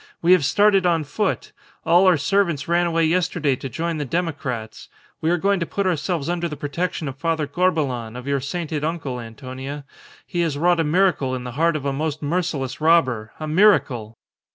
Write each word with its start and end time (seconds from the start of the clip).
"We 0.19 0.31
have 0.31 0.43
started 0.43 0.83
on 0.87 1.03
foot. 1.03 1.51
All 1.85 2.07
our 2.07 2.17
servants 2.17 2.67
ran 2.67 2.87
away 2.87 3.05
yesterday 3.05 3.55
to 3.57 3.69
join 3.69 3.97
the 3.99 4.03
democrats. 4.03 4.89
We 5.21 5.29
are 5.29 5.37
going 5.37 5.59
to 5.59 5.65
put 5.67 5.85
ourselves 5.85 6.27
under 6.27 6.49
the 6.49 6.57
protection 6.57 7.07
of 7.07 7.17
Father 7.19 7.45
Corbelan, 7.45 8.15
of 8.15 8.25
your 8.25 8.39
sainted 8.41 8.83
uncle, 8.83 9.19
Antonia. 9.21 9.85
He 10.25 10.41
has 10.41 10.57
wrought 10.57 10.79
a 10.79 10.83
miracle 10.83 11.35
in 11.35 11.43
the 11.43 11.51
heart 11.51 11.75
of 11.75 11.85
a 11.85 11.93
most 11.93 12.23
merciless 12.23 12.81
robber. 12.81 13.31
A 13.39 13.47
miracle!" 13.47 14.17